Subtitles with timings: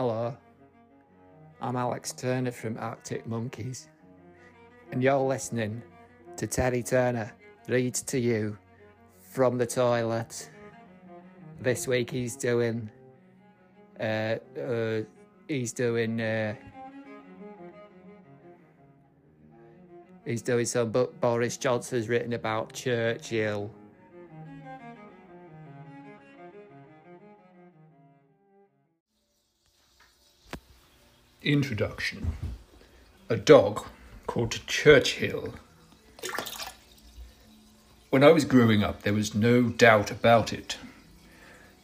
[0.00, 0.34] Hello,
[1.60, 3.90] I'm Alex Turner from Arctic Monkeys,
[4.92, 5.82] and you're listening
[6.38, 7.30] to Terry Turner
[7.68, 8.56] reads to you
[9.20, 10.48] from the toilet.
[11.60, 12.88] This week he's doing,
[14.00, 15.02] uh, uh
[15.48, 16.54] he's doing, uh,
[20.24, 23.70] he's doing some book Boris Johnson's written about Churchill.
[31.52, 32.36] Introduction
[33.28, 33.84] A dog
[34.28, 35.54] called Churchill.
[38.10, 40.76] When I was growing up, there was no doubt about it.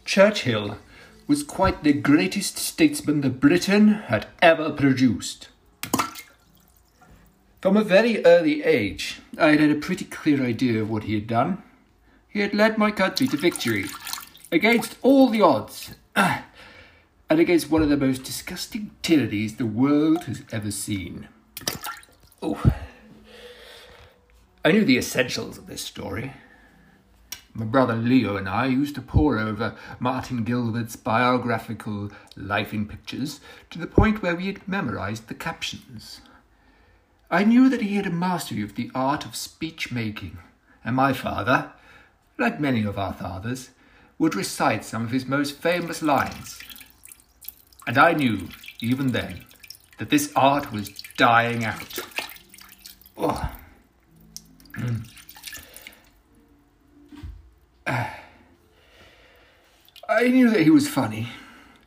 [0.05, 0.79] Churchill
[1.27, 5.49] was quite the greatest statesman that Britain had ever produced.
[7.61, 11.15] From a very early age, I had had a pretty clear idea of what he
[11.15, 11.61] had done.
[12.29, 13.87] He had led my country to victory
[14.53, 15.97] against all the odds
[17.29, 21.29] and against one of the most disgusting tyrannies the world has ever seen.
[22.43, 22.63] Oh,
[24.65, 26.33] I knew the essentials of this story.
[27.55, 33.41] My brother Leo and I used to pore over Martin Gilbert's biographical life in pictures
[33.71, 36.21] to the point where we had memorized the captions.
[37.31, 40.39] I knew that he had a mastery of the art of speech making,
[40.85, 41.73] and my father,
[42.39, 43.71] like many of our fathers,
[44.19, 46.61] would recite some of his most famous lines.
[47.87, 48.49] And I knew,
[48.81, 49.45] even then,
[49.99, 51.99] that this art was dying out.
[53.17, 53.53] Oh.
[54.73, 55.09] Mm.
[57.87, 58.07] Uh,
[60.09, 61.29] I knew that he was funny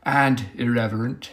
[0.02, 1.32] and irreverent,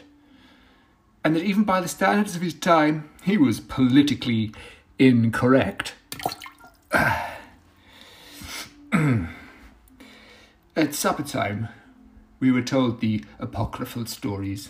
[1.23, 4.51] and that even by the standards of his time, he was politically
[4.99, 5.95] incorrect.
[6.91, 7.23] Uh,
[10.75, 11.69] At supper time,
[12.39, 14.69] we were told the apocryphal stories.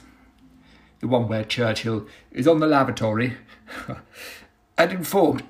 [1.00, 3.34] The one where Churchill is on the lavatory
[4.78, 5.44] and informed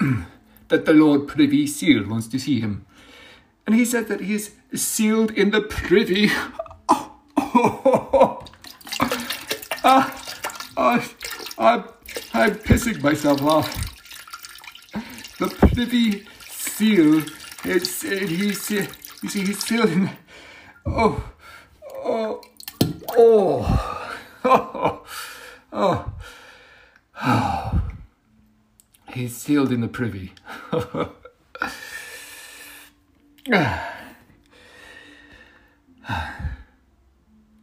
[0.68, 2.86] that the Lord Privy Seal wants to see him.
[3.66, 6.30] And he said that he is sealed in the privy.
[6.88, 7.80] Oh, oh,
[8.12, 8.44] oh,
[9.84, 10.38] ah,
[10.76, 11.08] I,
[11.58, 11.84] I'm,
[12.34, 13.70] I'm pissing myself off.
[15.38, 17.22] The privy seal
[17.64, 20.10] is, he's, you see, he's sealed in,
[20.86, 21.32] oh,
[22.04, 22.42] oh,
[23.10, 25.04] oh, oh,
[25.72, 26.12] oh,
[27.22, 27.80] oh.
[29.12, 30.32] He's sealed in the privy.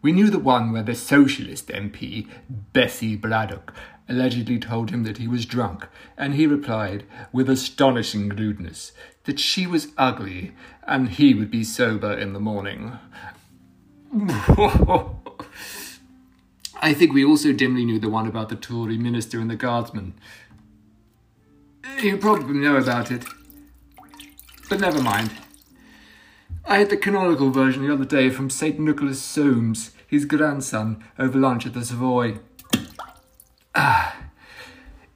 [0.01, 3.73] we knew the one where the socialist MP, Bessie Braddock,
[4.09, 5.87] allegedly told him that he was drunk,
[6.17, 8.91] and he replied, with astonishing rudeness,
[9.25, 10.53] that she was ugly
[10.87, 12.97] and he would be sober in the morning.
[16.81, 20.15] I think we also dimly knew the one about the Tory minister and the guardsman.
[22.01, 23.25] You probably know about it.
[24.69, 25.31] But never mind.
[26.65, 28.79] I had the canonical version the other day from St.
[28.79, 32.39] Nicholas Soames, his grandson, over lunch at the Savoy.
[33.75, 34.15] Ah.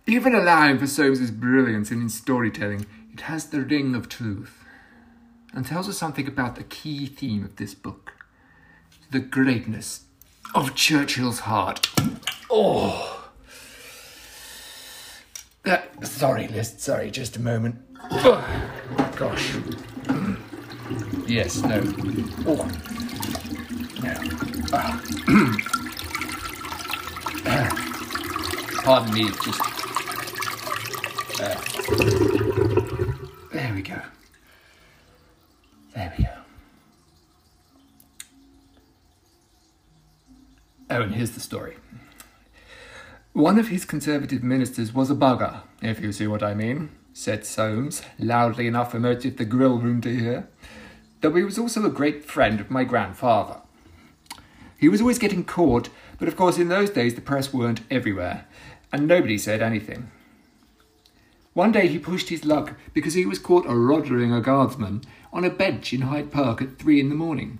[0.05, 4.63] Even allowing for Soames's brilliance in his storytelling, it has the ring of truth
[5.53, 8.13] and tells us something about the key theme of this book
[9.13, 10.05] the greatness
[10.55, 11.87] of Churchill's heart.
[12.49, 13.29] Oh.
[15.63, 17.75] Uh, sorry, List, sorry, just a moment.
[18.09, 18.43] Oh,
[19.15, 19.53] gosh.
[21.27, 21.83] Yes, no.
[22.47, 22.67] Oh.
[24.01, 24.15] No.
[24.73, 24.99] Ah.
[28.83, 29.61] Pardon me, just.
[31.39, 31.55] Uh.
[33.53, 34.01] There we go.
[35.95, 36.29] There we go.
[40.89, 41.77] Oh, and here's the story.
[43.31, 47.45] One of his Conservative ministers was a bugger, if you see what I mean, said
[47.45, 50.49] Soames, loudly enough most of the grill room to hear,
[51.21, 53.61] though he was also a great friend of my grandfather.
[54.77, 55.87] He was always getting caught,
[56.19, 58.45] but of course in those days the press weren't everywhere,
[58.93, 60.11] and nobody said anything.
[61.53, 65.01] One day he pushed his luck because he was caught roddering a guardsman
[65.33, 67.59] on a bench in Hyde Park at three in the morning.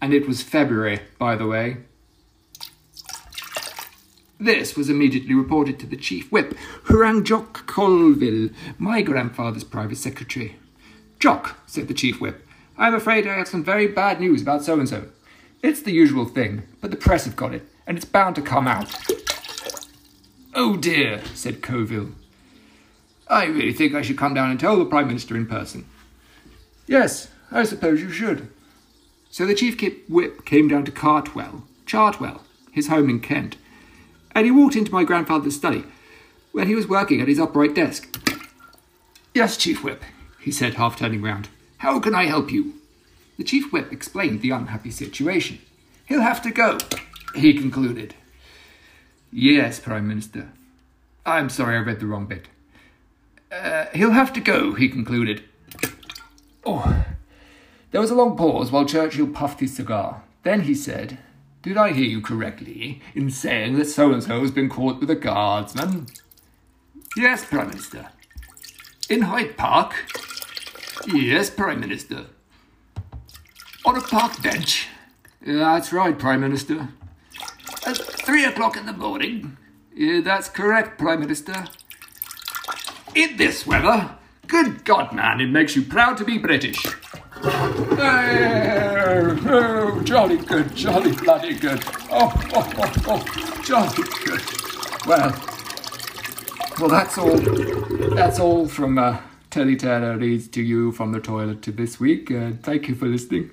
[0.00, 1.76] And it was February, by the way.
[4.38, 8.48] This was immediately reported to the chief whip, who rang Jock Colville,
[8.78, 10.56] my grandfather's private secretary.
[11.18, 12.46] Jock, said the chief whip,
[12.78, 15.08] I'm afraid I have some very bad news about so and so.
[15.62, 18.66] It's the usual thing, but the press have got it, and it's bound to come
[18.66, 18.96] out.
[20.62, 22.10] Oh dear, said Colville.
[23.28, 25.86] I really think I should come down and tell the Prime Minister in person.
[26.86, 28.46] Yes, I suppose you should.
[29.30, 33.56] So the chief whip came down to Cartwell, Chartwell, his home in Kent,
[34.32, 35.82] and he walked into my grandfather's study
[36.52, 38.20] where he was working at his upright desk.
[39.34, 40.04] Yes, Chief Whip,
[40.38, 41.48] he said, half turning round.
[41.78, 42.74] How can I help you?
[43.38, 45.60] The Chief Whip explained the unhappy situation.
[46.04, 46.76] He'll have to go,
[47.34, 48.14] he concluded.
[49.32, 50.50] Yes, Prime Minister.
[51.24, 52.48] I'm sorry I read the wrong bit.
[53.52, 55.44] Uh, he'll have to go, he concluded.
[56.64, 57.04] Oh.
[57.90, 60.22] There was a long pause while Churchill puffed his cigar.
[60.42, 61.18] Then he said,
[61.62, 65.10] Did I hear you correctly in saying that so and so has been caught with
[65.10, 66.06] a guardsman?
[67.16, 68.08] Yes, Prime Minister.
[69.08, 69.94] In Hyde Park?
[71.06, 72.26] Yes, Prime Minister.
[73.84, 74.88] On a park bench?
[75.40, 76.88] That's right, Prime Minister.
[77.86, 79.56] At three o'clock in the morning?
[79.94, 81.64] Yeah, that's correct, Prime Minister.
[83.14, 84.16] In this weather?
[84.46, 86.84] Good God, man, it makes you proud to be British.
[87.42, 91.82] Oh, oh, jolly good, jolly bloody good.
[92.10, 94.42] Oh, oh, oh, oh, jolly good.
[95.06, 95.32] Well,
[96.78, 97.36] well, that's all.
[98.14, 99.18] That's all from uh,
[99.50, 102.30] Telly reads to you from the toilet to this week.
[102.30, 103.50] Uh, thank you for listening.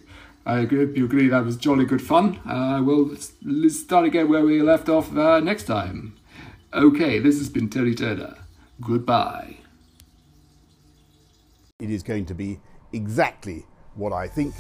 [0.48, 2.40] I hope you agree that was jolly good fun.
[2.48, 3.18] Uh, we'll
[3.70, 6.16] start again where we left off uh, next time.
[6.74, 8.38] Okay, this has been Terry Turner.
[8.80, 9.58] Goodbye.
[11.82, 12.62] It is going to be
[12.94, 13.66] exactly
[13.96, 14.54] what I think.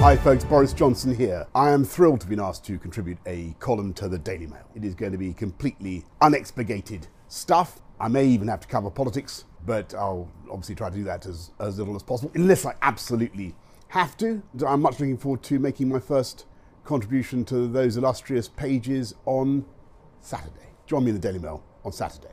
[0.00, 1.46] Hi folks, Boris Johnson here.
[1.54, 4.64] I am thrilled to be asked to contribute a column to the Daily Mail.
[4.74, 7.82] It is going to be completely unexpurgated stuff.
[8.00, 11.50] I may even have to cover politics, but I'll obviously try to do that as,
[11.60, 13.54] as little as possible, unless I absolutely
[13.88, 14.42] have to.
[14.66, 16.46] I'm much looking forward to making my first
[16.82, 19.66] contribution to those illustrious pages on
[20.22, 20.70] Saturday.
[20.86, 22.32] Join me in the Daily Mail on Saturday.